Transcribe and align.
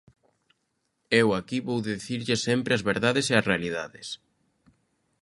Eu 1.21 1.27
aquí 1.39 1.57
vou 1.67 1.79
dicirlle 1.89 2.35
sempre 2.47 2.71
as 2.73 2.85
verdades 2.89 3.25
e 3.31 3.33
as 3.39 3.47
realidades. 3.51 4.07